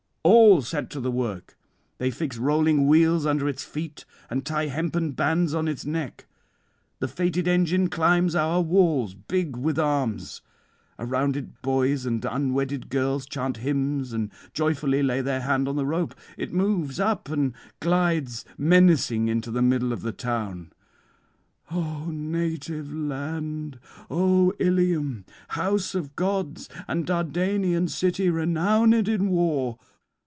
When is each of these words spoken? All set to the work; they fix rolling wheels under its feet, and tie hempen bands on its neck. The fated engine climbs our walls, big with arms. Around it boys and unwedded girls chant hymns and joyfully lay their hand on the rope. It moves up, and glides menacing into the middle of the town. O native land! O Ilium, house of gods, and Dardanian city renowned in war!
All 0.23 0.61
set 0.61 0.91
to 0.91 0.99
the 0.99 1.09
work; 1.09 1.57
they 1.97 2.11
fix 2.11 2.37
rolling 2.37 2.85
wheels 2.85 3.25
under 3.25 3.49
its 3.49 3.63
feet, 3.63 4.05
and 4.29 4.45
tie 4.45 4.67
hempen 4.67 5.13
bands 5.13 5.55
on 5.55 5.67
its 5.67 5.83
neck. 5.83 6.27
The 6.99 7.07
fated 7.07 7.47
engine 7.47 7.89
climbs 7.89 8.35
our 8.35 8.61
walls, 8.61 9.15
big 9.15 9.57
with 9.57 9.79
arms. 9.79 10.41
Around 10.99 11.37
it 11.37 11.63
boys 11.63 12.05
and 12.05 12.23
unwedded 12.23 12.89
girls 12.89 13.25
chant 13.25 13.57
hymns 13.57 14.13
and 14.13 14.29
joyfully 14.53 15.01
lay 15.01 15.21
their 15.21 15.41
hand 15.41 15.67
on 15.67 15.75
the 15.75 15.87
rope. 15.87 16.13
It 16.37 16.53
moves 16.53 16.99
up, 16.99 17.27
and 17.29 17.55
glides 17.79 18.45
menacing 18.59 19.27
into 19.27 19.49
the 19.49 19.63
middle 19.63 19.91
of 19.91 20.03
the 20.03 20.11
town. 20.11 20.71
O 21.71 22.05
native 22.11 22.93
land! 22.93 23.79
O 24.07 24.53
Ilium, 24.59 25.25
house 25.49 25.95
of 25.95 26.15
gods, 26.15 26.69
and 26.87 27.07
Dardanian 27.07 27.87
city 27.87 28.29
renowned 28.29 29.07
in 29.09 29.29
war! 29.29 29.79